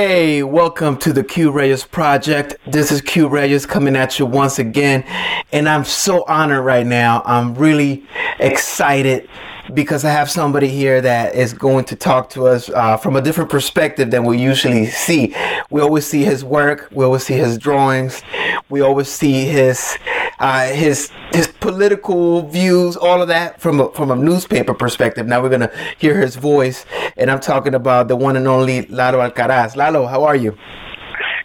[0.00, 2.56] Hey, welcome to the Q Reyes Project.
[2.68, 5.02] This is Q Reyes coming at you once again.
[5.50, 7.20] And I'm so honored right now.
[7.26, 8.06] I'm really
[8.38, 9.28] excited
[9.74, 13.20] because I have somebody here that is going to talk to us uh, from a
[13.20, 15.34] different perspective than we usually see.
[15.68, 18.22] We always see his work, we always see his drawings,
[18.68, 19.98] we always see his
[20.38, 25.26] uh, his his political views, all of that from a, from a newspaper perspective.
[25.26, 26.84] Now we're gonna hear his voice,
[27.16, 29.76] and I'm talking about the one and only Lalo Alcaraz.
[29.76, 30.56] Lalo, how are you?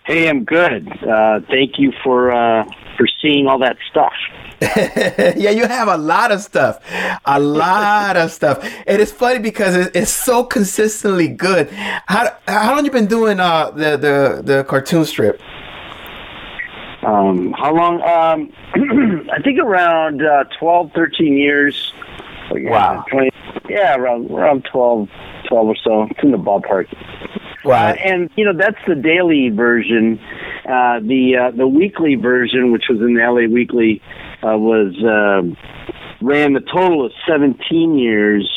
[0.06, 0.88] Hey, I'm good.
[1.02, 2.66] Uh, thank you for uh,
[2.98, 4.14] for seeing all that stuff.
[5.36, 6.80] yeah, you have a lot of stuff,
[7.26, 11.70] a lot of stuff, and it's funny because it's so consistently good.
[11.72, 15.42] How how long you been doing uh, the the the cartoon strip?
[17.06, 18.02] Um, how long?
[18.02, 18.52] Um,
[19.32, 21.94] I think around uh, 12, 13 years.
[22.52, 23.04] Wow.
[23.10, 23.30] 20,
[23.70, 25.10] yeah, around around 12,
[25.50, 26.04] 12 or so.
[26.12, 26.88] It's in the ballpark.
[27.64, 27.90] Wow.
[27.90, 30.20] Uh, and you know that's the daily version.
[30.66, 34.02] Uh, the uh, the weekly version, which was in the LA Weekly,
[34.44, 35.42] uh, was uh,
[36.22, 38.50] ran the total of seventeen years.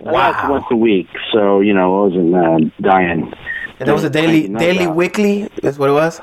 [0.00, 0.32] Uh, Wow.
[0.32, 3.32] That's once a week, so you know I wasn't uh, dying.
[3.78, 5.42] And that was a daily daily weekly.
[5.62, 6.20] Is what it was.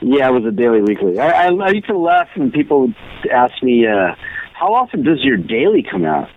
[0.00, 1.18] Yeah, it was a daily weekly.
[1.18, 2.94] I, I, I used to laugh when people would
[3.32, 4.14] ask me, uh,
[4.52, 6.28] "How often does your daily come out?"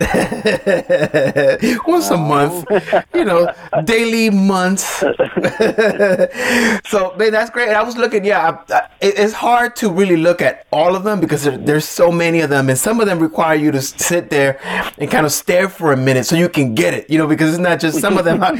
[1.86, 2.64] Once a month,
[3.14, 3.52] you know,
[3.84, 4.84] daily months.
[6.88, 7.68] so, man, that's great.
[7.68, 11.04] And I was looking, yeah, I, I, it's hard to really look at all of
[11.04, 13.82] them because there, there's so many of them, and some of them require you to
[13.82, 14.58] sit there
[14.96, 17.50] and kind of stare for a minute so you can get it, you know, because
[17.50, 18.56] it's not just some of them, are,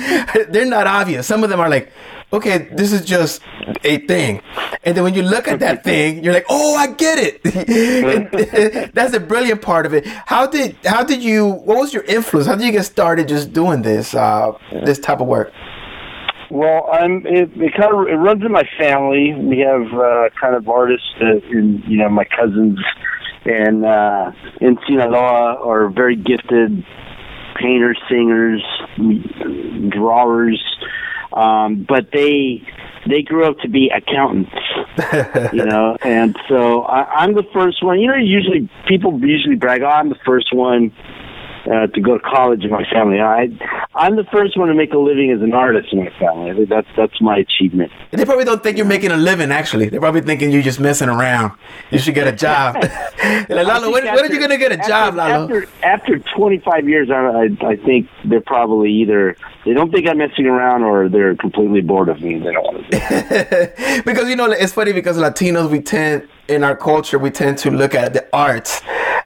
[0.50, 1.26] they're not obvious.
[1.26, 1.90] Some of them are like,
[2.32, 3.42] okay, this is just
[3.84, 4.42] a thing.
[4.84, 7.42] And then when you look at that thing, you're like, oh, I get it.
[8.94, 10.06] That's the brilliant part of it.
[10.06, 11.46] How did how did you?
[11.46, 12.46] What was your influence?
[12.46, 14.52] How did you get started just doing this uh,
[14.84, 15.52] this type of work?
[16.50, 17.26] Well, I'm.
[17.26, 19.34] It, it kind of it runs in my family.
[19.34, 22.78] We have uh, kind of artists, uh, in you know, my cousins,
[23.44, 26.84] and uh, in Sinaloa are very gifted
[27.60, 28.64] painters, singers,
[29.90, 30.60] drawers,
[31.32, 32.62] um, but they
[33.08, 34.50] they grew up to be accountants.
[35.52, 38.00] you know, and so I, I'm the first one.
[38.00, 40.92] You know, usually people usually brag, "Oh, I'm the first one."
[41.66, 43.48] Uh, to go to college in my family, I
[43.94, 46.50] I'm the first one to make a living as an artist in my family.
[46.50, 47.92] I think that's that's my achievement.
[48.12, 49.52] They probably don't think you're making a living.
[49.52, 51.52] Actually, they're probably thinking you're just messing around.
[51.90, 52.76] You should get a job.
[53.50, 55.44] Like, Lalo, when, when are you gonna get a job, Lalo?
[55.44, 60.18] After, after 25 years, I, I I think they're probably either they don't think I'm
[60.18, 62.38] messing around or they're completely bored of me.
[62.38, 64.02] They don't want to.
[64.04, 67.70] Because you know it's funny because Latinos we tend in our culture we tend to
[67.70, 68.80] look at the arts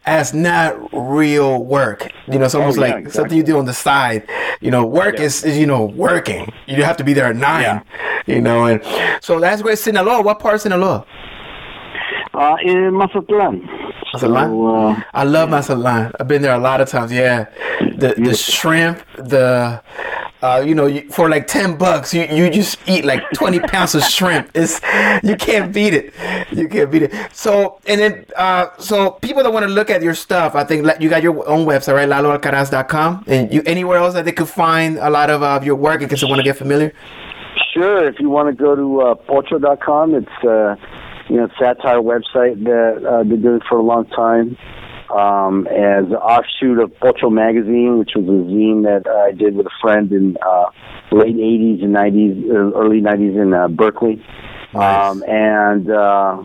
[0.06, 2.10] as not real work.
[2.26, 3.12] You know, it's almost Oh, yeah, like exactly.
[3.20, 4.28] something you do on the side.
[4.60, 5.24] You know, work Yeah.
[5.24, 6.52] is, is you know working.
[6.66, 7.62] You have to be there at nine.
[7.62, 7.80] Yeah.
[8.26, 8.80] You know, and
[9.20, 11.04] so that's where Sinaloa, what part of Sinaloa?
[12.32, 13.68] Uh, in Mazatlan.
[14.12, 14.48] Mazatlan?
[14.50, 16.12] So, uh, I love Mazatlan.
[16.18, 17.12] I've been there a lot of times.
[17.12, 17.46] Yeah,
[17.96, 19.80] the the shrimp, the
[20.44, 23.94] uh, you know, you, for like ten bucks, you, you just eat like twenty pounds
[23.94, 24.50] of shrimp.
[24.54, 24.78] It's
[25.22, 26.12] you can't beat it.
[26.52, 27.12] You can't beat it.
[27.32, 30.86] So and then uh, so people that want to look at your stuff, I think
[31.00, 32.08] you got your own website, right?
[32.08, 33.24] LaloAlcaraz.com.
[33.26, 36.10] And you anywhere else that they could find a lot of uh, your work in
[36.10, 36.92] case they want to get familiar.
[37.72, 38.06] Sure.
[38.06, 40.76] If you want to go to uh, Pocho.com, it's uh,
[41.30, 44.58] you know satire website that uh, been doing for a long time.
[45.10, 49.66] Um, as an offshoot of Pocho magazine, which was a zine that I did with
[49.66, 50.66] a friend in uh,
[51.12, 54.24] late '80s and '90s, uh, early '90s in uh, Berkeley.
[54.72, 55.10] Nice.
[55.10, 56.42] Um, and uh,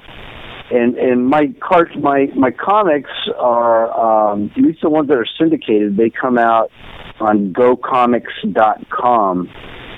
[0.71, 5.27] and and my cart my my comics are um, at least the ones that are
[5.39, 5.97] syndicated.
[5.97, 6.69] They come out
[7.19, 9.49] on GoComics.com.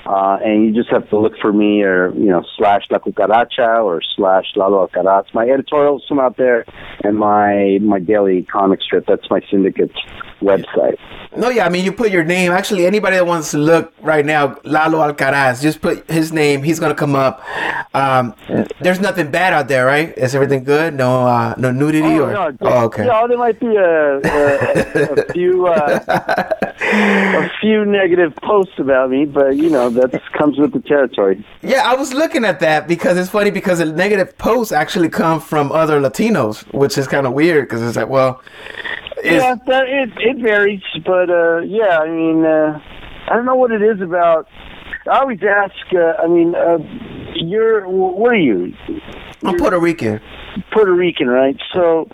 [0.04, 3.84] Uh, and you just have to look for me or, you know, slash La Cucaracha
[3.84, 5.32] or slash Lalo Alcaraz.
[5.32, 6.64] My editorials come out there
[7.04, 9.06] and my, my daily comic strip.
[9.06, 9.98] That's my syndicate's
[10.42, 10.98] website.
[11.34, 12.52] No, yeah, I mean, you put your name.
[12.52, 16.62] Actually, anybody that wants to look right now, Lalo Alcaraz, just put his name.
[16.62, 17.42] He's gonna come up.
[17.94, 18.34] Um,
[18.80, 20.16] there's nothing bad out there, right?
[20.18, 20.94] Is everything good?
[20.94, 22.32] No, uh, no nudity or?
[22.32, 23.06] no, oh, okay.
[23.06, 26.00] Yeah, there might be a, a, a few uh,
[26.78, 31.44] a few negative posts about me, but you know that comes with the territory.
[31.62, 35.40] Yeah, I was looking at that because it's funny because the negative posts actually come
[35.40, 38.42] from other Latinos, which is kind of weird because it's like, well,
[39.18, 42.80] it's, yeah, that, it it varies, but uh, yeah, I mean, uh,
[43.28, 44.48] I don't know what it is about.
[45.10, 45.74] I always ask.
[45.94, 46.78] Uh, I mean, uh,
[47.34, 48.74] you're what are you?
[49.44, 50.20] I'm Puerto Rican.
[50.72, 51.56] Puerto Rican, right?
[51.72, 52.08] So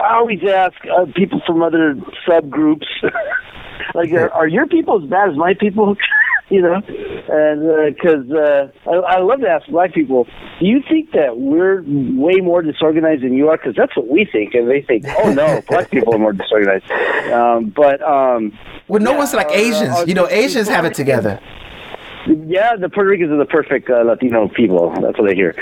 [0.00, 1.94] I always ask uh, people from other
[2.26, 2.86] subgroups,
[3.94, 5.96] like, are, are your people as bad as my people?
[6.50, 10.26] you know, and because uh, uh, I, I love to ask black people,
[10.58, 13.56] do you think that we're way more disorganized than you are?
[13.56, 16.90] Because that's what we think, and they think, oh no, black people are more disorganized.
[17.32, 18.58] Um, but um,
[18.88, 19.94] well, no yeah, one's like Asians.
[19.94, 21.40] Uh, you know, Asians have it together.
[22.26, 24.90] Yeah, the Puerto Ricans are the perfect uh, Latino people.
[25.00, 25.54] That's what I hear.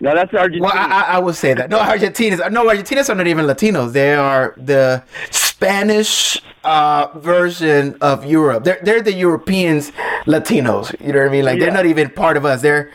[0.00, 0.64] Now that's Argentina.
[0.64, 1.70] Well, I, I would say that.
[1.70, 2.52] No, Argentinians.
[2.52, 3.92] No, Argentinians are not even Latinos.
[3.92, 5.02] They are the
[5.62, 8.64] Spanish uh, version of Europe.
[8.64, 9.92] They're they're the Europeans
[10.26, 10.94] Latinos.
[11.00, 11.44] You know what I mean?
[11.44, 11.66] Like yeah.
[11.66, 12.62] they're not even part of us.
[12.62, 12.90] They're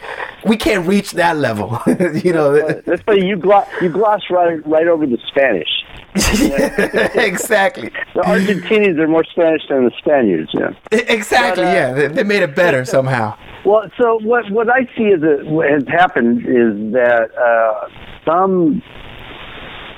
[0.46, 1.80] we can't reach that level.
[2.24, 2.82] you know.
[2.86, 5.70] That's why you gloss you gloss right right over the Spanish.
[7.16, 7.92] exactly.
[8.16, 10.50] The Argentinians are more Spanish than the Spaniards.
[10.52, 10.72] Yeah.
[10.92, 11.64] Exactly.
[11.64, 13.38] But, uh, yeah, they, they, made it better somehow.
[13.64, 17.90] Well, so what what I see is that what has happened is that uh,
[18.26, 18.82] some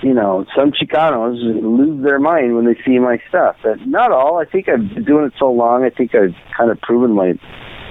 [0.01, 3.57] you know, some Chicanos lose their mind when they see my stuff.
[3.63, 4.37] But not all.
[4.37, 5.83] I think I've been doing it so long.
[5.83, 7.33] I think I've kind of proven my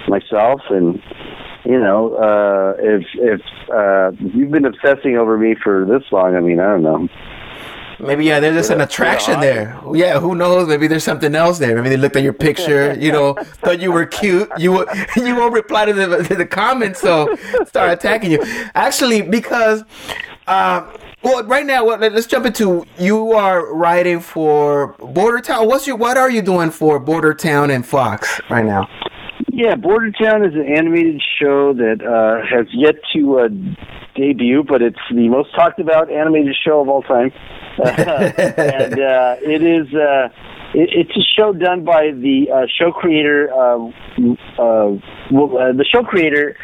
[0.08, 1.02] myself, and
[1.64, 3.40] you know, uh, if if
[3.72, 7.08] uh, you've been obsessing over me for this long, I mean, I don't know.
[8.00, 9.76] Maybe yeah, there's just an attraction there.
[9.92, 10.68] Yeah, who knows?
[10.68, 11.74] Maybe there's something else there.
[11.74, 14.48] Maybe they looked at your picture, you know, thought you were cute.
[14.56, 17.34] You you won't reply to the to the comments, so
[17.66, 18.42] start attacking you.
[18.74, 19.84] Actually, because
[20.48, 25.66] uh, well, right now, let's jump into you are writing for Border Town.
[25.66, 28.88] What's your what are you doing for Border Town and Fox right now?
[29.50, 33.48] Yeah, Border Town is an animated show that uh, has yet to uh,
[34.14, 37.32] debut, but it's the most talked about animated show of all time.
[37.84, 40.28] and uh, it is uh,
[40.74, 43.52] it, it's a show done by the uh, show creator.
[43.52, 43.90] Uh,
[44.58, 46.56] uh, uh, the show creator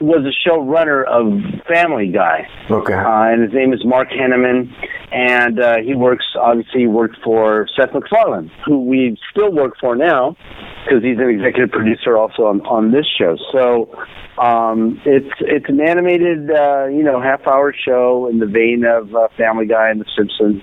[0.00, 2.48] was a showrunner of Family Guy.
[2.70, 2.94] Okay.
[2.94, 4.72] Uh, and his name is Mark Hentemann,
[5.12, 10.36] and uh, he works obviously worked for Seth MacFarlane, who we still work for now
[10.84, 13.36] because he's an executive producer also on, on this show.
[13.52, 13.94] So
[14.38, 19.14] um, it's it's an animated uh, you know half hour show in the vein of
[19.14, 20.62] uh, Family Guy and The Simpsons.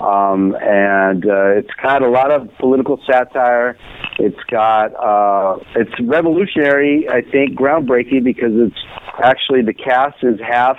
[0.00, 3.78] Um, and uh, it's got a lot of political satire.
[4.18, 8.78] It's got uh, it's revolutionary, I think, groundbreaking because it's
[9.22, 10.78] actually the cast is half.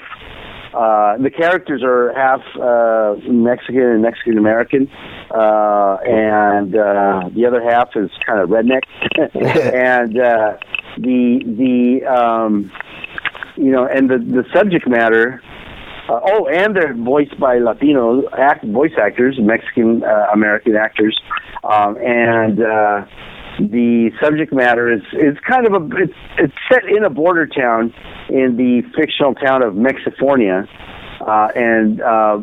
[0.74, 4.90] Uh, the characters are half uh, Mexican and Mexican American,
[5.32, 8.84] uh, and uh, the other half is kind of redneck.
[9.34, 10.58] and uh,
[10.98, 12.72] the the um,
[13.56, 15.42] you know, and the the subject matter
[16.10, 21.20] uh, oh, and they're voiced by Latino act, voice actors, Mexican uh, American actors,
[21.64, 23.06] um, and uh,
[23.60, 27.94] the subject matter is is kind of a it's it's set in a border town
[28.30, 30.68] in the fictional town of Mexifornia.
[31.26, 32.38] Uh, and uh,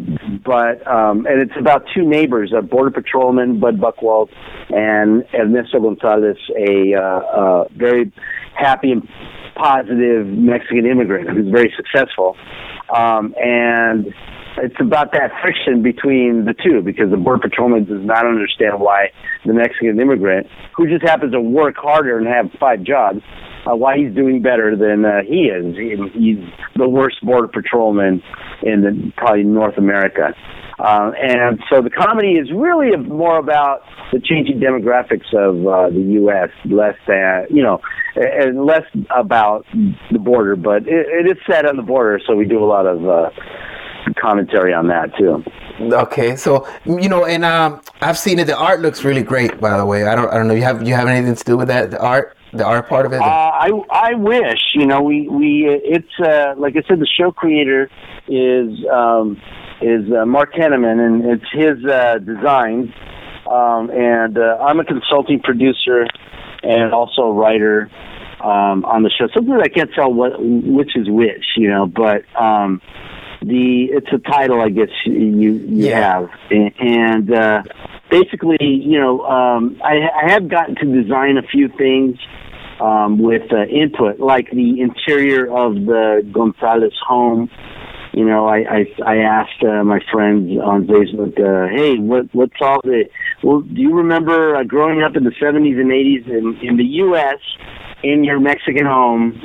[0.44, 4.30] but um, and it's about two neighbors, a border patrolman, Bud Buckwald,
[4.70, 8.10] and Ernesto Gonzalez, a uh, uh, very
[8.56, 8.94] happy
[9.54, 12.36] positive Mexican immigrant who's very successful.
[12.94, 14.12] Um, and
[14.58, 19.08] it's about that friction between the two because the border patrolman does not understand why
[19.46, 20.46] the Mexican immigrant,
[20.76, 23.20] who just happens to work harder and have five jobs,
[23.66, 25.76] uh, why he's doing better than uh, he is.
[25.76, 26.44] He, he's
[26.76, 28.22] the worst border patrolman
[28.62, 30.34] in the, probably North America.
[30.82, 33.82] Uh, and so the comedy is really more about
[34.12, 37.80] the changing demographics of uh, the U.S., less than, you know,
[38.16, 38.82] and less
[39.16, 39.64] about
[40.10, 42.86] the border, but it, it is set on the border, so we do a lot
[42.86, 43.30] of uh,
[44.20, 45.44] commentary on that too.
[45.80, 48.46] Okay, so you know, and um, I've seen it.
[48.46, 50.04] The art looks really great, by the way.
[50.04, 50.54] I don't, I don't know.
[50.54, 51.92] You have, you have anything to do with that?
[51.92, 53.20] The art, the art part of it.
[53.20, 54.74] Uh, I, I wish.
[54.74, 57.90] You know, we, we, it's uh, like I said, the show creator
[58.28, 59.40] is um,
[59.80, 62.90] is uh, Mark Hentemann, and it's his uh, designs.
[63.50, 66.06] Um, and uh, I'm a consulting producer
[66.62, 67.90] and also a writer
[68.40, 69.28] um, on the show.
[69.34, 72.80] Sometimes I can't tell what which is which, you know, but um,
[73.40, 75.52] the it's a title I guess you you
[75.88, 76.20] yeah.
[76.20, 77.62] have, and uh,
[78.10, 82.18] basically, you know, um, I, I have gotten to design a few things.
[82.82, 87.48] Um, with uh, input, like the interior of the Gonzalez home,
[88.12, 92.56] you know, I I, I asked uh, my friends on Facebook, uh, hey, what what's
[92.60, 93.04] all the?
[93.42, 96.84] Well, do you remember uh, growing up in the '70s and '80s in in the
[97.06, 97.38] U.S.
[98.02, 99.40] in your Mexican home?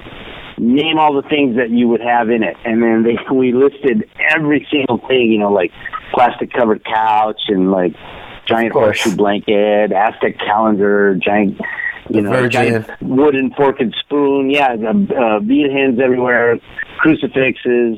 [0.60, 4.10] Name all the things that you would have in it, and then they we listed
[4.36, 5.32] every single thing.
[5.32, 5.72] You know, like
[6.14, 7.94] plastic covered couch and like
[8.48, 11.62] giant horseshoe blanket, Aztec calendar, giant
[12.10, 12.86] you know, Virgin.
[13.02, 14.50] wooden fork and spoon.
[14.50, 16.60] Yeah, uh, bead hens everywhere,
[17.00, 17.98] crucifixes,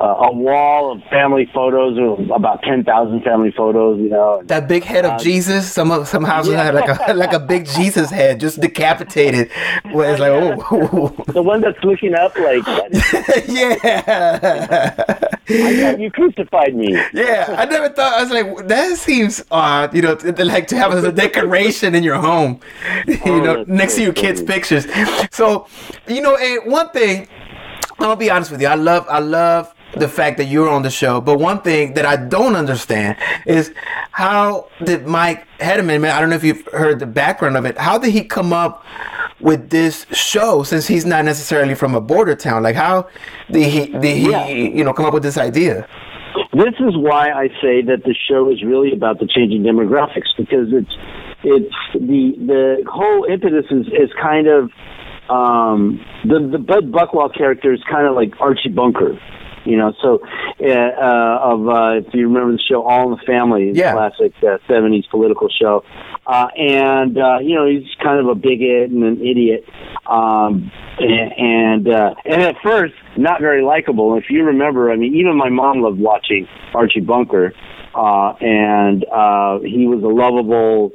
[0.00, 1.98] uh, a wall of family photos,
[2.34, 4.00] about ten thousand family photos.
[4.00, 5.70] You know, that big head of uh, Jesus.
[5.70, 6.64] Some of some houses yeah.
[6.64, 9.50] had like a like a big Jesus head, just decapitated.
[9.92, 10.32] Where it's like,
[10.70, 12.66] oh, the one that's looking up, like,
[13.48, 15.21] yeah.
[15.48, 16.92] You crucified me.
[17.12, 18.14] Yeah, I never thought.
[18.14, 19.94] I was like, that seems odd.
[19.94, 22.60] You know, like to have as a decoration in your home.
[23.06, 24.86] You oh, know, next to your kids' pictures.
[25.30, 25.66] So,
[26.06, 27.28] you know, and one thing
[27.98, 28.68] I'll be honest with you.
[28.68, 31.20] I love, I love the fact that you're on the show.
[31.20, 33.72] But one thing that I don't understand is
[34.10, 37.78] how did Mike Hedman, man, I don't know if you've heard the background of it.
[37.78, 38.84] How did he come up
[39.42, 42.62] with this show since he's not necessarily from a border town?
[42.62, 43.08] Like how
[43.50, 44.46] did he, did he, yeah.
[44.48, 45.88] you know, come up with this idea?
[46.52, 50.68] This is why I say that the show is really about the changing demographics because
[50.72, 50.94] it's,
[51.42, 54.70] it's the, the whole impetus is, is kind of
[55.30, 59.18] um, the the Bud Buckwald character is kind of like Archie Bunker,
[59.64, 59.92] you know.
[60.02, 60.20] So,
[60.60, 63.92] uh, uh, of uh, if you remember the show All in the Family, yeah.
[63.92, 65.84] classic uh, '70s political show,
[66.26, 69.64] uh, and uh, you know he's kind of a bigot and an idiot,
[70.06, 74.16] um, and and, uh, and at first not very likable.
[74.16, 77.52] If you remember, I mean, even my mom loved watching Archie Bunker,
[77.94, 80.92] uh, and uh, he was a lovable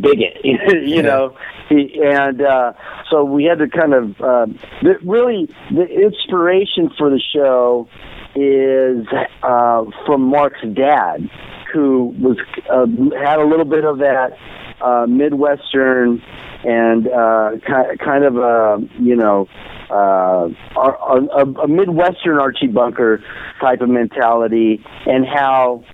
[0.00, 1.36] bigot, you know.
[1.68, 2.72] He, and uh,
[3.10, 4.46] so we had to kind of uh,
[4.82, 7.88] the, really the inspiration for the show
[8.34, 9.06] is
[9.42, 11.28] uh, from Mark's dad,
[11.72, 12.38] who was
[12.70, 12.86] uh,
[13.24, 14.36] had a little bit of that
[14.80, 16.22] uh, midwestern
[16.64, 19.48] and uh, kind kind of a you know
[19.90, 23.22] uh, a, a midwestern Archie Bunker
[23.60, 25.84] type of mentality, and how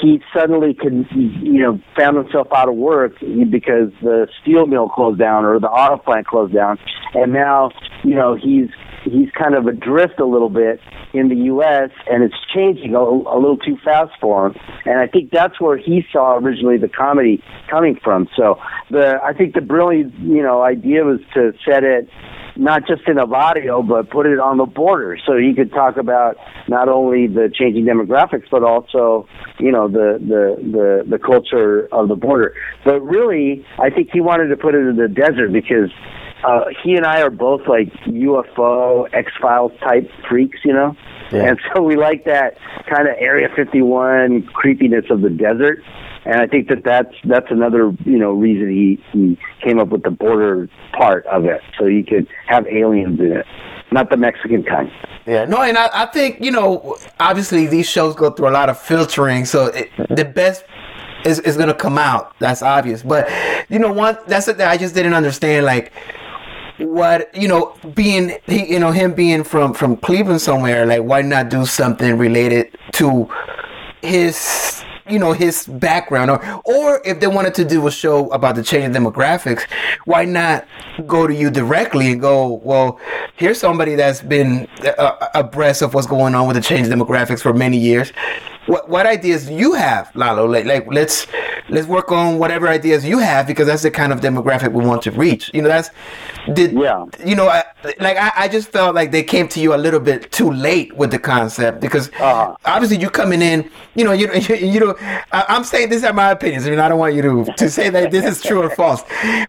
[0.00, 5.18] he suddenly could, you know, found himself out of work because the steel mill closed
[5.18, 6.78] down or the auto plant closed down,
[7.14, 7.70] and now,
[8.04, 8.68] you know, he's
[9.04, 10.80] he's kind of adrift a little bit
[11.12, 11.90] in the U.S.
[12.10, 14.54] and it's changing a, a little too fast for him.
[14.84, 18.28] And I think that's where he saw originally the comedy coming from.
[18.36, 18.58] So
[18.90, 22.08] the I think the brilliant, you know, idea was to set it
[22.56, 25.96] not just in a barrio, but put it on the border so he could talk
[25.96, 26.36] about
[26.68, 29.26] not only the changing demographics, but also,
[29.58, 32.54] you know, the, the, the, the culture of the border.
[32.84, 35.90] But really, I think he wanted to put it in the desert because
[36.44, 40.96] uh, he and I are both like UFO, X Files type freaks, you know?
[41.32, 41.50] Yeah.
[41.50, 42.56] And so we like that
[42.88, 45.82] kind of Area 51 creepiness of the desert
[46.24, 50.02] and I think that that's that's another you know reason he he came up with
[50.02, 53.46] the border part of it, so you could have aliens in it,
[53.90, 54.90] not the Mexican kind.
[55.26, 58.68] Yeah, no, and I, I think you know obviously these shows go through a lot
[58.68, 60.64] of filtering, so it, the best
[61.24, 62.38] is is gonna come out.
[62.38, 63.28] That's obvious, but
[63.68, 65.92] you know one that's that I just didn't understand like
[66.80, 71.22] what you know being he you know him being from from Cleveland somewhere like why
[71.22, 73.28] not do something related to
[74.02, 76.30] his you know his background?
[76.30, 79.66] Or or if they wanted to do a show about the changing demographics
[80.04, 80.66] why not
[81.06, 82.98] go to you directly and go well
[83.36, 84.68] here's somebody that's been
[84.98, 88.12] uh, abreast of what's going on with the changing demographics for many years
[88.70, 90.46] what what ideas do you have lalo?
[90.46, 91.26] Like, like let's
[91.68, 95.02] let's work on whatever ideas you have because that's the kind of demographic we want
[95.02, 95.50] to reach.
[95.52, 95.90] You know that's
[96.54, 97.04] did yeah.
[97.24, 97.64] you know I,
[97.98, 100.94] like I, I just felt like they came to you a little bit too late
[100.96, 102.56] with the concept because uh-huh.
[102.64, 104.94] obviously you're coming in you know you, you, you know
[105.32, 107.68] I, am saying these are my opinions I mean I don't want you to to
[107.68, 109.02] say that this is true or false.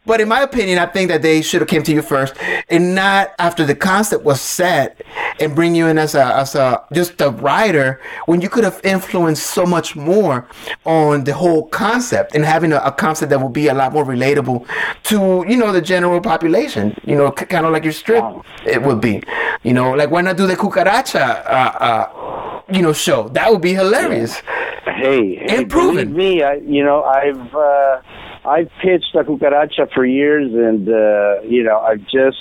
[0.06, 2.36] But in my opinion I think that they should have came to you first
[2.70, 5.02] and not after the concept was set
[5.40, 8.82] and bring you in as a as a just a writer when you could have
[8.84, 10.48] influenced so much more
[10.86, 14.06] on the whole concept and having a, a concept that will be a lot more
[14.06, 14.68] relatable
[15.04, 18.24] to you know the general population you know kind of like your strip
[18.66, 19.22] it would be.
[19.64, 23.30] You know, like why not do the cucaracha, uh, uh, you know, show?
[23.30, 24.42] That would be hilarious.
[24.86, 26.14] Hey, hey and proven.
[26.14, 28.02] me, I, you know, I've uh,
[28.46, 32.38] I've pitched a cucaracha for years, and uh, you know, I've just.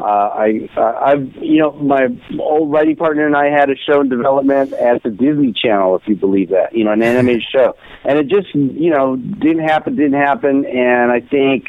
[0.00, 2.08] Uh, I, I've, you know, my
[2.38, 6.02] old writing partner and I had a show in development at the Disney Channel, if
[6.06, 9.94] you believe that, you know, an animated show, and it just, you know, didn't happen,
[9.96, 11.68] didn't happen, and I think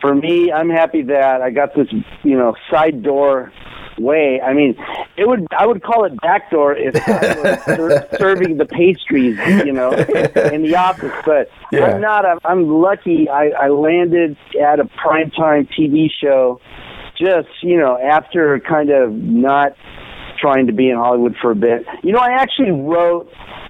[0.00, 1.88] for me, I'm happy that I got this,
[2.22, 3.52] you know, side door
[3.98, 4.40] way.
[4.40, 4.74] I mean,
[5.16, 9.72] it would I would call it backdoor if I was ser- serving the pastries, you
[9.72, 11.12] know, in the office.
[11.24, 11.84] But yeah.
[11.84, 12.24] I'm not.
[12.24, 13.28] I'm, I'm lucky.
[13.28, 16.60] I, I landed at a primetime TV show,
[17.20, 19.72] just you know, after kind of not
[20.40, 21.84] trying to be in Hollywood for a bit.
[22.02, 23.28] You know, I actually wrote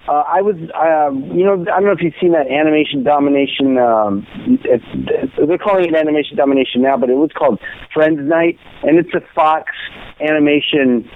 [0.09, 3.79] uh, I was, um, you know, I don't know if you've seen that animation domination.
[3.79, 4.27] Um,
[4.65, 7.61] it, it, they're calling it animation domination now, but it was called
[7.93, 9.71] Friends Night, and it's a Fox
[10.21, 11.09] animation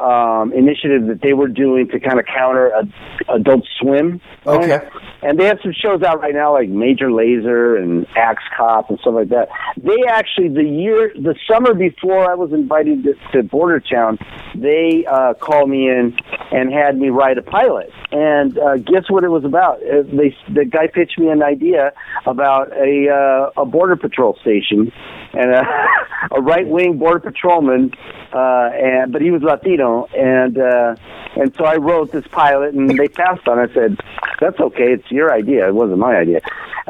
[0.00, 4.20] um, initiative that they were doing to kind of counter a, Adult Swim.
[4.46, 4.78] Okay.
[4.78, 4.88] Right?
[5.22, 8.98] And they have some shows out right now like Major Lazer and Axe Cop and
[9.00, 9.48] stuff like that.
[9.76, 14.18] They actually the year the summer before I was invited to, to Border Town,
[14.54, 16.16] they uh, called me in
[16.50, 17.90] and had me write a pilot.
[18.12, 19.82] And uh, guess what it was about?
[19.82, 21.92] Uh, they the guy pitched me an idea
[22.26, 24.92] about a uh, a border patrol station
[25.32, 25.62] and a,
[26.32, 27.92] a right wing border patrolman,
[28.32, 30.94] uh, and but he was Latino, and uh,
[31.36, 33.58] and so I wrote this pilot, and they passed on.
[33.58, 33.70] it.
[33.70, 33.96] I said,
[34.40, 34.92] "That's okay.
[34.92, 35.68] It's your idea.
[35.68, 36.40] It wasn't my idea."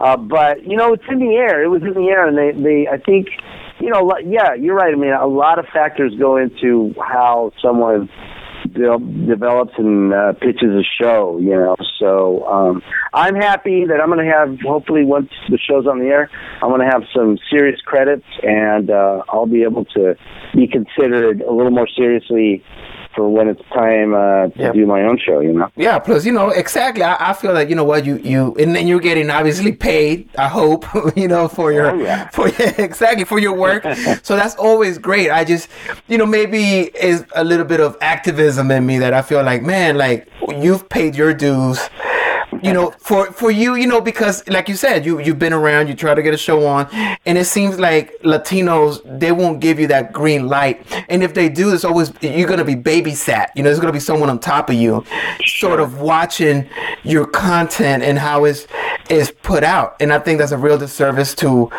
[0.00, 1.62] Uh, but you know, it's in the air.
[1.62, 3.28] It was in the air, and they, they, I think,
[3.80, 4.92] you know, yeah, you're right.
[4.92, 8.08] I mean, a lot of factors go into how someone
[8.72, 11.76] de- develops and uh, pitches a show, you know.
[11.98, 16.06] So um, I'm happy that I'm going to have, hopefully, once the show's on the
[16.06, 16.30] air,
[16.62, 20.14] I'm going to have some serious credits, and uh, I'll be able to
[20.54, 22.62] be considered a little more seriously
[23.14, 25.70] for when it's time uh, to do my own show, you know?
[25.76, 27.02] Yeah, plus, you know, exactly.
[27.02, 30.28] I, I feel like, you know what, you, you, and then you're getting obviously paid,
[30.38, 30.86] I hope,
[31.16, 32.28] you know, for your, oh, yeah.
[32.32, 32.48] for
[32.78, 33.82] exactly, for your work.
[34.22, 35.30] so that's always great.
[35.30, 35.68] I just,
[36.08, 39.62] you know, maybe is a little bit of activism in me that I feel like,
[39.62, 41.78] man, like, you've paid your dues
[42.62, 45.88] you know, for for you, you know, because like you said, you you've been around,
[45.88, 46.86] you try to get a show on,
[47.26, 51.48] and it seems like Latinos they won't give you that green light, and if they
[51.48, 53.48] do, it's always you're gonna be babysat.
[53.54, 55.04] You know, there's gonna be someone on top of you,
[55.44, 56.68] sort of watching
[57.02, 58.66] your content and how it's
[59.08, 61.70] is put out, and I think that's a real disservice to.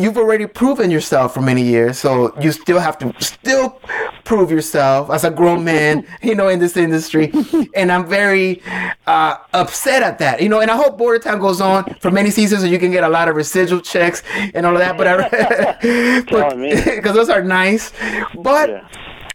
[0.00, 3.80] You've already proven yourself for many years, so you still have to still
[4.24, 7.32] prove yourself as a grown man, you know, in this industry.
[7.74, 8.62] And I'm very
[9.06, 10.60] uh, upset at that, you know.
[10.60, 13.08] And I hope Border Town goes on for many seasons, so you can get a
[13.08, 14.22] lot of residual checks
[14.54, 14.96] and all of that.
[14.96, 15.76] But I,
[16.96, 17.92] because those are nice.
[18.34, 18.88] But yeah.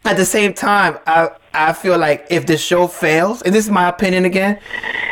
[0.05, 3.71] at the same time, I I feel like if the show fails, and this is
[3.71, 4.59] my opinion again,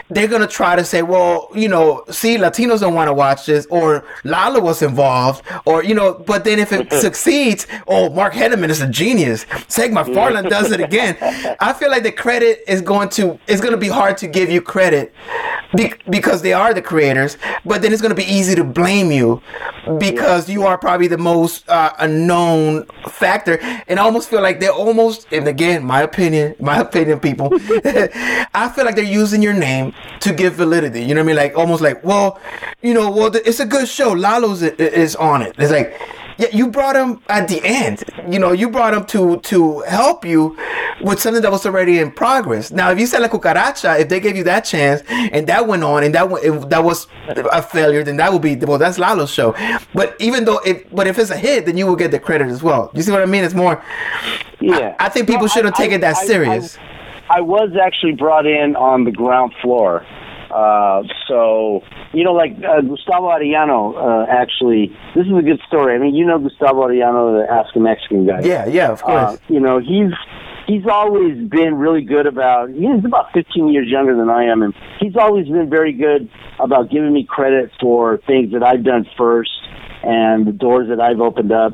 [0.09, 3.65] they're gonna try to say, well, you know, see, Latinos don't want to watch this,
[3.69, 6.13] or Lalo was involved, or you know.
[6.13, 9.45] But then if it succeeds, oh, Mark Hentemann is a genius.
[9.67, 11.17] Seth MacFarlane does it again.
[11.59, 14.61] I feel like the credit is going to it's to be hard to give you
[14.61, 15.13] credit
[15.75, 19.11] be- because they are the creators, but then it's going to be easy to blame
[19.11, 19.41] you
[19.99, 24.71] because you are probably the most uh, unknown factor, and I almost feel like they're
[24.71, 27.49] almost, and again, my opinion, my opinion, people,
[28.53, 31.03] I feel like they're using your name to give validity.
[31.03, 31.35] You know what I mean?
[31.35, 32.39] Like almost like, well,
[32.81, 34.11] you know, well, it's a good show.
[34.11, 35.55] Lalo's is on it.
[35.57, 35.99] It's like,
[36.37, 38.03] yeah, you brought him at the end.
[38.29, 40.57] You know, you brought him to to help you
[41.01, 42.71] with something that was already in progress.
[42.71, 45.83] Now, if you said La Cucaracha, if they gave you that chance and that went
[45.83, 46.29] on and that
[46.69, 49.53] that was a failure, then that would be well, that's Lalo's show.
[49.93, 52.47] But even though if but if it's a hit, then you will get the credit
[52.47, 52.91] as well.
[52.93, 53.43] You see what I mean?
[53.43, 53.83] It's more.
[54.59, 56.77] Yeah, I, I think people well, shouldn't take it that serious.
[57.29, 60.05] I was actually brought in on the ground floor.
[60.53, 65.95] Uh, so you know, like uh, Gustavo Arellano, uh, actually, this is a good story.
[65.95, 68.41] I mean, you know Gustavo Arellano, the Ask a Mexican guy.
[68.41, 69.33] Yeah, yeah, of course.
[69.33, 70.13] Uh, you know, he's
[70.67, 74.73] he's always been really good about he's about 15 years younger than I am and
[74.99, 79.51] he's always been very good about giving me credit for things that I've done first
[80.03, 81.73] and the doors that I've opened up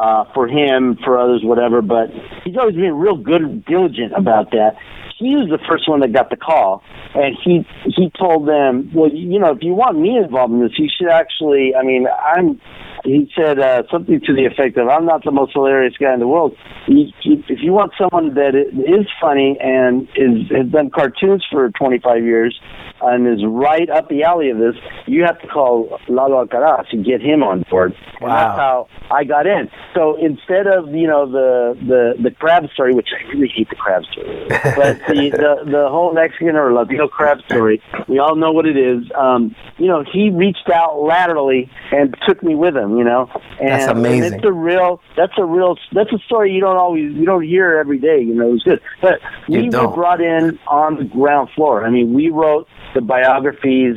[0.00, 2.08] uh for him for others whatever but
[2.44, 4.76] he's always been real good diligent about that.
[5.18, 6.82] He was the first one that got the call
[7.14, 10.78] and he he told them well you know if you want me involved in this
[10.78, 12.58] you should actually I mean I'm
[13.04, 16.20] he said uh, something to the effect of, "I'm not the most hilarious guy in
[16.20, 16.56] the world.
[16.86, 22.58] if you want someone that is funny and is has done cartoons for 25 years
[23.02, 24.74] and is right up the alley of this,
[25.06, 28.28] you have to call Lalo Alcaraz and get him on board." Wow.
[28.28, 29.70] And that's how I got in.
[29.94, 33.76] So instead of you know the the the crab story, which I really hate the
[33.76, 38.52] crab story, but the the the whole Mexican or Latino crab story, we all know
[38.52, 39.10] what it is.
[39.18, 43.30] Um, you know, he reached out laterally and took me with him you know.
[43.60, 44.24] And, that's amazing.
[44.24, 45.00] And it's a real.
[45.16, 45.76] That's a real.
[45.92, 48.20] That's a story you don't always you don't hear every day.
[48.20, 48.80] You know, it's good.
[49.00, 51.84] But we were brought in on the ground floor.
[51.84, 53.96] I mean, we wrote the biographies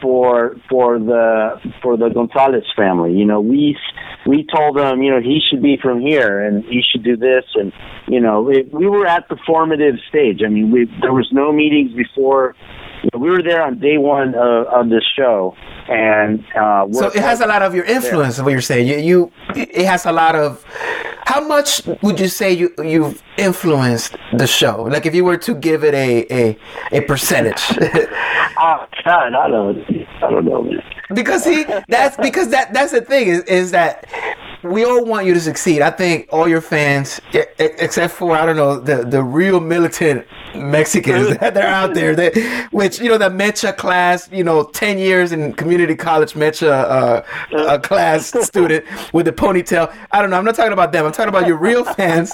[0.00, 3.12] for for the for the Gonzalez family.
[3.12, 3.76] You know, we
[4.26, 7.44] we told them, you know, he should be from here and he should do this,
[7.54, 7.72] and
[8.06, 10.40] you know, it, we were at the formative stage.
[10.44, 12.54] I mean, we there was no meetings before
[13.12, 15.54] we were there on day one of, of the show,
[15.88, 18.40] and uh, so it has a lot of your influence.
[18.40, 20.64] What you're saying, you, you, it has a lot of.
[21.26, 24.82] How much would you say you you've influenced the show?
[24.82, 26.58] Like if you were to give it a a,
[26.92, 27.62] a percentage.
[28.58, 29.78] oh God, I don't,
[30.22, 30.70] I don't know.
[31.14, 34.06] Because he, that's because that that's the thing is is that
[34.62, 35.82] we all want you to succeed.
[35.82, 37.20] I think all your fans,
[37.58, 42.68] except for I don't know the the real militant Mexicans that they're out there, that
[42.70, 47.78] which you know the Mecha class, you know, ten years in community college Mecha uh,
[47.78, 49.94] class student with the ponytail.
[50.10, 50.36] I don't know.
[50.36, 51.04] I'm not talking about them.
[51.04, 52.32] I'm talking about your real fans.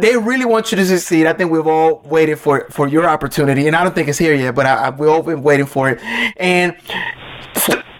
[0.00, 1.26] They really want you to succeed.
[1.26, 4.34] I think we've all waited for for your opportunity, and I don't think it's here
[4.34, 6.00] yet, but I, I, we've all been waiting for it,
[6.36, 6.76] and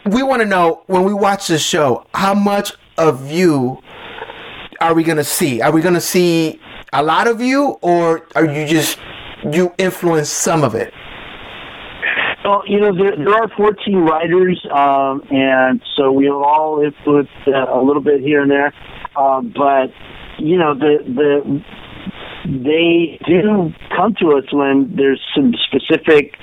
[0.07, 3.83] we want to know when we watch this show how much of you
[4.81, 5.61] are we going to see?
[5.61, 6.61] Are we going to see
[6.93, 8.99] a lot of you, or are you just
[9.51, 10.93] you influence some of it?
[12.45, 17.29] Well, you know, there, there are 14 writers, um, and so we have all influence
[17.47, 18.75] uh, a little bit here and there.
[19.15, 19.93] Uh, but
[20.39, 21.63] you know, the the
[22.45, 26.37] they do come to us when there's some specific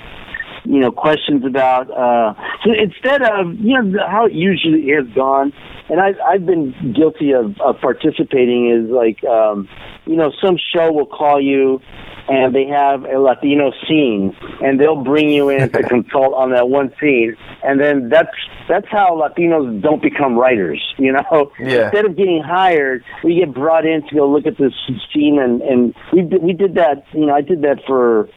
[0.69, 5.51] you know questions about uh so instead of you know how it usually has gone
[5.89, 9.67] and I've I've been guilty of, of participating is like um,
[10.05, 11.81] you know some show will call you
[12.27, 16.69] and they have a Latino scene and they'll bring you in to consult on that
[16.69, 18.29] one scene and then that's
[18.67, 21.85] that's how Latinos don't become writers you know yeah.
[21.85, 24.73] instead of getting hired we get brought in to go look at this
[25.11, 28.29] scene and and we we did that you know I did that for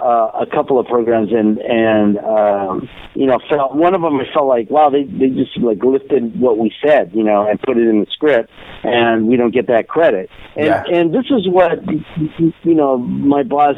[0.00, 4.24] uh, a couple of programs and and um, you know felt one of them I
[4.32, 7.76] felt like wow they they just like lifted what we said you know and put
[7.76, 8.50] it in the script
[8.84, 10.84] and we don't get that credit and yeah.
[10.86, 11.78] and this is what
[12.62, 13.76] you know my boss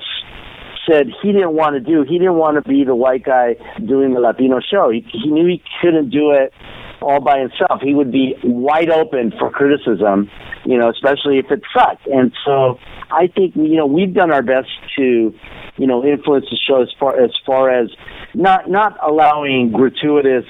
[0.90, 3.54] said he didn't want to do he didn't want to be the white guy
[3.86, 6.52] doing the Latino show he, he knew he couldn't do it
[7.00, 7.80] all by himself.
[7.82, 10.30] He would be wide open for criticism,
[10.64, 12.06] you know, especially if it sucked.
[12.06, 12.78] And so
[13.10, 15.34] I think you know we've done our best to
[15.78, 17.88] you know, influence the show as far as far as
[18.34, 20.44] not not allowing gratuitous,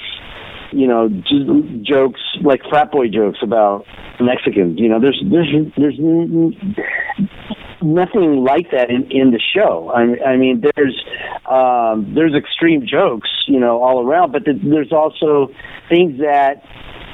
[0.73, 3.85] you know, j- jokes like frat boy jokes about
[4.21, 4.79] Mexicans.
[4.79, 5.99] You know, there's there's there's
[7.83, 9.93] nothing like that in in the show.
[9.95, 11.05] I, I mean, there's
[11.49, 15.53] um, there's extreme jokes, you know, all around, but there's also
[15.89, 16.63] things that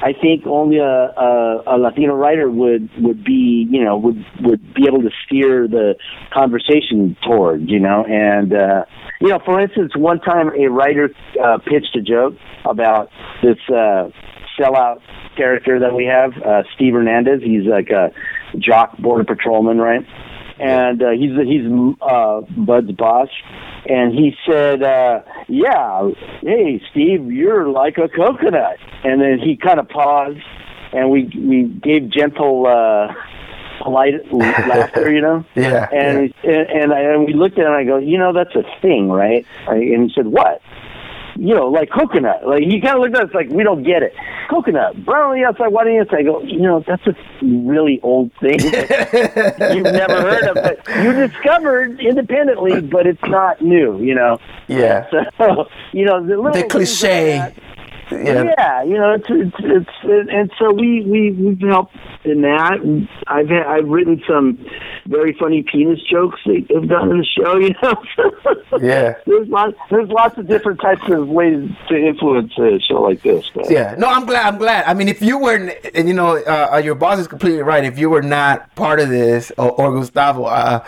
[0.01, 4.73] I think only a, a, a Latino writer would would be you know would would
[4.73, 5.95] be able to steer the
[6.33, 8.05] conversation toward you know?
[8.05, 8.85] And uh,
[9.21, 11.09] you know for instance one time a writer
[11.41, 13.09] uh, pitched a joke about
[13.41, 14.09] this uh,
[14.59, 15.01] sellout
[15.37, 17.41] character that we have uh, Steve Hernandez.
[17.43, 18.11] He's like a
[18.59, 20.05] jock border patrolman right?
[20.59, 21.65] And uh, he's he's
[22.01, 23.27] uh, Bud's boss,
[23.89, 26.09] and he said, uh, "Yeah,
[26.41, 30.39] hey Steve, you're like a coconut." And then he kind of paused,
[30.93, 32.67] and we we gave gentle.
[32.67, 33.13] Uh,
[33.81, 35.45] polite laughter, you know.
[35.53, 35.87] yeah.
[35.91, 36.49] And yeah.
[36.49, 37.73] and and, I, and we looked at him.
[37.73, 39.45] and I go, you know, that's a thing, right?
[39.67, 40.61] And he said, what?
[41.35, 42.47] You know, like coconut.
[42.47, 44.13] Like he kind of looked at us like we don't get it.
[44.49, 46.19] Coconut, brown on the outside, white on the inside.
[46.19, 51.13] I go, you know, that's a really old thing you've never heard of, but you
[51.13, 54.01] discovered independently, but it's not new.
[54.01, 54.39] You know.
[54.67, 55.09] Yeah.
[55.37, 57.53] So you know the, little the cliche.
[58.11, 58.53] Yeah.
[58.57, 63.07] yeah, you know, it's it's, it's it, and so we we we've helped in that.
[63.27, 64.63] I've had, I've written some
[65.07, 67.57] very funny penis jokes that have done in the show.
[67.57, 69.15] You know, yeah.
[69.25, 73.49] There's lots there's lots of different types of ways to influence a show like this.
[73.53, 73.71] But.
[73.71, 74.45] Yeah, no, I'm glad.
[74.45, 74.85] I'm glad.
[74.85, 75.55] I mean, if you were,
[75.93, 77.83] and you know, uh, uh, your boss is completely right.
[77.83, 80.83] If you were not part of this, or, or Gustavo, uh,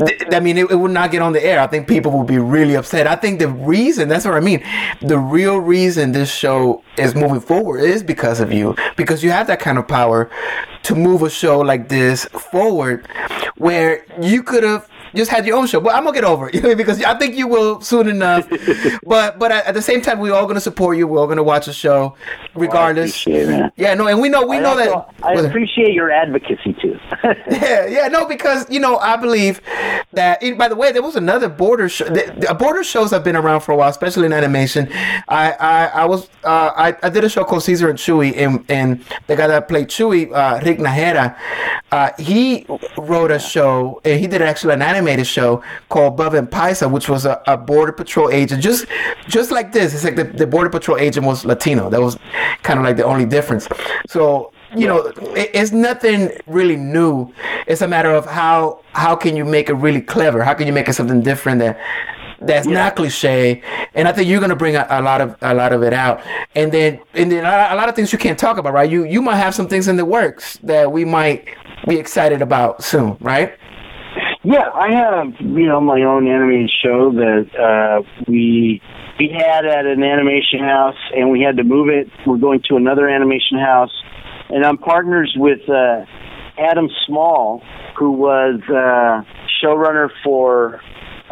[0.00, 1.60] I mean, it, it, would not get on the air.
[1.60, 3.06] I think people would be really upset.
[3.06, 4.64] I think the reason, that's what I mean,
[5.00, 9.46] the real reason this show is moving forward is because of you, because you have
[9.46, 10.30] that kind of power
[10.84, 13.06] to move a show like this forward
[13.56, 15.80] where you could have just had your own show.
[15.80, 18.48] But I'm gonna get over it because I think you will soon enough.
[19.04, 21.06] but but at, the same time, we're all gonna support you.
[21.06, 22.16] We're all gonna watch the show,
[22.54, 23.26] regardless.
[23.26, 25.24] Oh, yeah, no, and we know we I know also, that.
[25.24, 26.98] I appreciate your advocacy too.
[27.50, 29.60] yeah, yeah, no, because you know I believe
[30.12, 30.40] that.
[30.58, 32.04] By the way, there was another border show.
[32.04, 34.88] The, border shows have been around for a while, especially in animation.
[35.28, 38.64] I I, I was uh, I, I did a show called Caesar and Chewy, and
[38.68, 41.36] and the guy that played Chewie, uh, Rick Najera,
[41.92, 42.66] uh, he
[42.98, 46.90] wrote a show and he did actually an animated a show called Bub and Paisa,
[46.90, 48.86] which was a, a border patrol agent, just
[49.28, 49.94] just like this.
[49.94, 51.90] It's like the, the border patrol agent was Latino.
[51.90, 52.16] That was
[52.62, 53.68] kind of like the only difference.
[54.08, 57.32] So you know, it, it's nothing really new.
[57.66, 60.42] It's a matter of how how can you make it really clever?
[60.42, 61.78] How can you make it something different that
[62.40, 62.74] that's Yeah.
[62.74, 63.62] not cliche,
[63.94, 66.20] and I think you're gonna bring a, a lot of a lot of it out.
[66.56, 68.90] And then and then a, a lot of things you can't talk about, right?
[68.90, 71.46] You you might have some things in the works that we might
[71.88, 73.54] be excited about soon, right?
[74.44, 78.82] Yeah, I have you know my own animated show that uh, we
[79.18, 82.08] we had at an animation house, and we had to move it.
[82.26, 83.92] We're going to another animation house,
[84.50, 86.04] and I'm partners with uh,
[86.58, 87.62] Adam Small,
[87.98, 89.24] who was uh,
[89.64, 90.74] showrunner for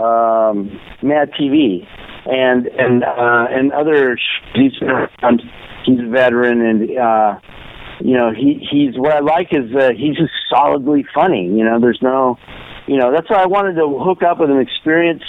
[0.03, 1.87] um, Mad TV,
[2.25, 4.18] and and uh, and other.
[4.55, 4.72] He's.
[5.85, 7.40] He's a veteran, and uh,
[8.01, 11.46] you know he he's what I like is uh, he's just solidly funny.
[11.46, 12.38] You know, there's no
[12.87, 15.25] you know that's why I wanted to hook up with an experienced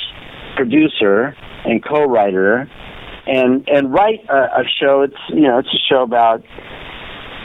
[0.55, 1.35] producer
[1.65, 2.69] and co-writer
[3.25, 5.01] and and write a, a show.
[5.01, 6.43] It's you know it's a show about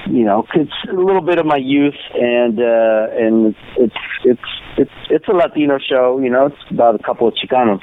[0.09, 4.41] you know it's a little bit of my youth and uh, and it's it's
[4.77, 6.19] it's it's a Latino show.
[6.19, 7.83] You know it's about a couple of Chicanos.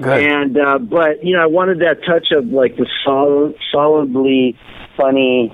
[0.00, 0.24] Good.
[0.24, 4.58] And uh, but you know, I wanted that touch of like the solid, solidly
[4.96, 5.52] funny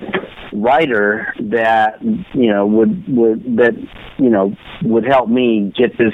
[0.53, 3.73] writer that you know would would that
[4.17, 6.13] you know would help me get this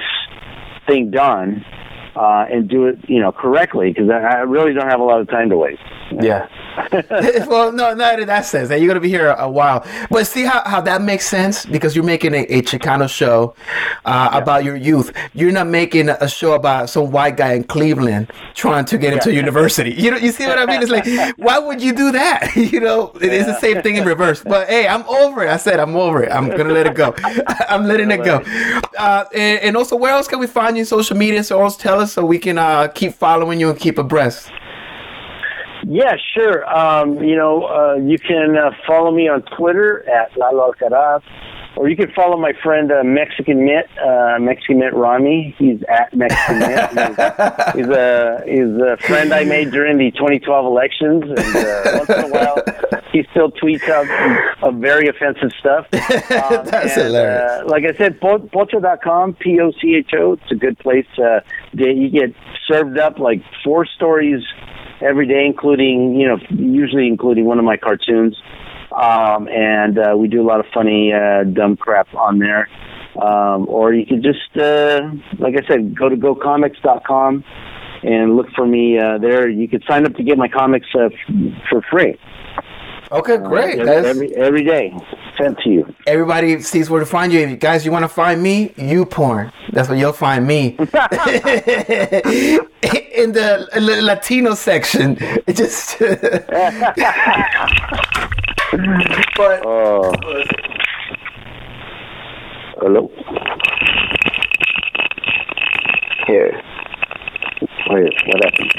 [0.87, 1.65] thing done
[2.15, 5.21] uh, and do it you know correctly because I, I really don't have a lot
[5.21, 5.81] of time to waste.
[6.21, 6.47] Yeah.
[7.47, 8.69] well, no, not in that sense.
[8.69, 9.85] You're gonna be here a, a while.
[10.09, 13.55] But see how, how that makes sense because you're making a, a Chicano show
[14.05, 15.11] uh, about your youth.
[15.33, 19.33] You're not making a show about some white guy in Cleveland trying to get into
[19.33, 19.91] university.
[19.91, 20.81] You know, you see what I mean?
[20.81, 22.55] It's like, why would you do that?
[22.55, 24.43] you know, it is the same thing in reverse.
[24.43, 25.49] But hey, I'm over it.
[25.49, 26.31] I said I'm over it.
[26.31, 27.15] I'm gonna let it go.
[27.67, 28.37] I'm letting it go.
[28.97, 31.43] Uh, and, and also, where else can we find you in social media?
[31.43, 34.51] So also tell us so we can uh, keep following you and keep abreast.
[35.89, 36.67] Yeah, sure.
[36.67, 41.21] Um, you know, uh, you can uh, follow me on Twitter at Lalo Alcaraz,
[41.77, 45.55] or you can follow my friend uh, Mexican Mitt, uh, Mexican Mitt Romney.
[45.57, 46.89] He's at Mexican Mitt.
[47.75, 52.09] He's, he's a he's a friend I made during the 2012 elections, and uh, once
[52.09, 52.57] in a while
[53.13, 54.05] he still tweets out
[54.63, 55.87] uh, very offensive stuff.
[56.27, 57.51] Um, That's and, hilarious.
[57.51, 60.33] Uh, like I said, po- pocho.com, P O C H O.
[60.33, 61.07] It's a good place.
[61.17, 61.39] Uh,
[61.73, 62.33] you get
[62.67, 64.43] served up like four stories
[65.01, 68.35] every day, including you know usually including one of my cartoons.
[68.91, 72.67] Um, and uh, we do a lot of funny uh, dumb crap on there.
[73.21, 75.01] Um, or you could just, uh,
[75.39, 77.43] like I said, go to gocomics.com
[78.03, 79.49] and look for me uh, there.
[79.49, 81.11] You could sign up to get my comics uh, f-
[81.69, 82.17] for free.
[83.11, 83.79] Okay, great.
[83.79, 84.93] Every, every, every day,
[85.37, 85.95] sent to you.
[86.05, 87.39] everybody sees where to find you.
[87.39, 89.51] If you guys, you want to find me, you porn.
[89.71, 90.77] That's where you'll find me.
[93.17, 95.97] In the L- Latino section, it just.
[95.99, 96.13] but
[99.65, 100.13] Oh.
[102.79, 103.09] Hello?
[106.27, 106.61] Here.
[107.89, 108.73] Wait, what happened?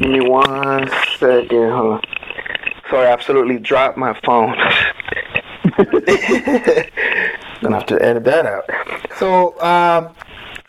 [0.00, 1.70] give me one second.
[1.70, 2.00] Hold on.
[2.88, 4.56] Sorry, I absolutely dropped my phone.
[7.60, 8.64] Gonna have to edit that out.
[9.18, 10.14] So, um,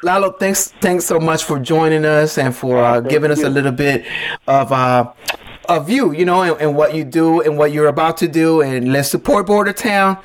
[0.04, 3.72] Lalo, thanks, thanks so much for joining us and for uh, giving us a little
[3.72, 4.06] bit
[4.48, 5.12] of uh,
[5.70, 8.62] of you, you know, and, and what you do and what you're about to do.
[8.62, 10.18] And let's support Border Town.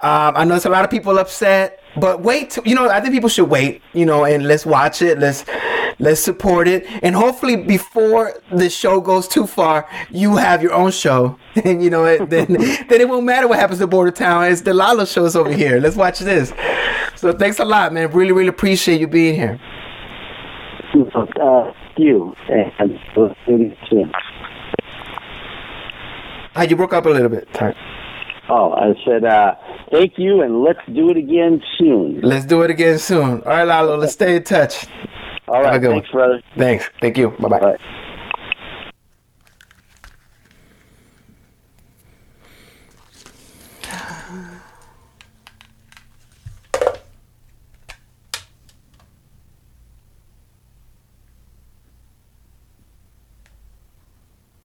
[0.00, 3.00] Um, I know there's a lot of people upset, but wait, to, you know, I
[3.00, 5.20] think people should wait, you know, and let's watch it.
[5.20, 5.44] Let's
[6.02, 10.90] let's support it, and hopefully before the show goes too far, you have your own
[10.90, 12.46] show, and you know, it, then
[12.88, 14.44] then it won't matter what happens to Border Town.
[14.44, 15.80] It's the Lalo shows over here.
[15.80, 16.52] Let's watch this.
[17.14, 18.10] So thanks a lot, man.
[18.10, 19.58] Really, really appreciate you being here.
[21.14, 22.34] Uh, you.
[22.48, 24.12] And we'll see you soon.
[26.54, 27.48] Ah, you broke up a little bit.
[27.56, 27.74] Sorry.
[28.48, 29.54] Oh, I said, uh,
[29.90, 32.20] thank you, and let's do it again soon.
[32.20, 33.40] Let's do it again soon.
[33.42, 33.96] All right, Lalo.
[33.96, 34.86] Let's stay in touch.
[35.52, 36.18] All Have a good thanks, one.
[36.28, 36.42] brother.
[36.56, 36.90] Thanks.
[37.00, 37.30] Thank you.
[37.38, 37.60] Bye bye.
[37.60, 38.01] Bye.